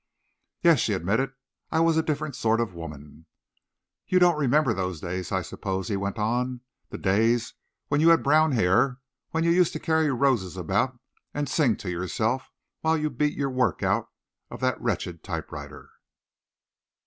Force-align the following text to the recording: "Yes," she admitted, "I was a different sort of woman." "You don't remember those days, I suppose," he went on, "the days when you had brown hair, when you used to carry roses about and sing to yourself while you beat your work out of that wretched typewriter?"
"Yes," 0.63 0.79
she 0.79 0.93
admitted, 0.93 1.33
"I 1.69 1.79
was 1.79 1.95
a 1.95 2.01
different 2.01 2.35
sort 2.35 2.59
of 2.59 2.73
woman." 2.73 3.27
"You 4.07 4.17
don't 4.17 4.35
remember 4.39 4.73
those 4.73 4.99
days, 4.99 5.31
I 5.31 5.43
suppose," 5.43 5.89
he 5.89 5.95
went 5.95 6.17
on, 6.17 6.61
"the 6.89 6.97
days 6.97 7.53
when 7.87 8.01
you 8.01 8.09
had 8.09 8.23
brown 8.23 8.53
hair, 8.53 8.97
when 9.29 9.43
you 9.43 9.51
used 9.51 9.73
to 9.73 9.79
carry 9.79 10.09
roses 10.09 10.57
about 10.57 10.99
and 11.35 11.47
sing 11.47 11.77
to 11.77 11.91
yourself 11.91 12.49
while 12.79 12.97
you 12.97 13.11
beat 13.11 13.37
your 13.37 13.51
work 13.51 13.83
out 13.83 14.09
of 14.49 14.59
that 14.61 14.81
wretched 14.81 15.23
typewriter?" 15.23 15.91